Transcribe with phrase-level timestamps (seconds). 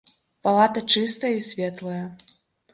[0.47, 2.03] Палата чыстая і светлая.